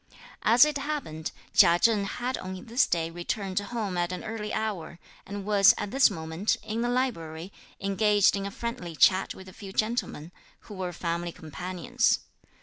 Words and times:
As 0.41 0.65
it 0.65 0.79
happened, 0.79 1.31
Chia 1.53 1.77
Cheng 1.77 2.05
had 2.05 2.35
on 2.39 2.65
this 2.65 2.87
day 2.87 3.11
returned 3.11 3.59
home 3.59 3.99
at 3.99 4.11
an 4.11 4.23
early 4.23 4.51
hour, 4.51 4.97
and 5.27 5.45
was, 5.45 5.75
at 5.77 5.91
this 5.91 6.09
moment, 6.09 6.57
in 6.63 6.81
the 6.81 6.89
library, 6.89 7.53
engaged 7.79 8.35
in 8.35 8.47
a 8.47 8.49
friendly 8.49 8.95
chat 8.95 9.35
with 9.35 9.47
a 9.47 9.53
few 9.53 9.71
gentlemen, 9.71 10.31
who 10.61 10.73
were 10.73 10.91
family 10.91 11.31
companions. 11.31 12.21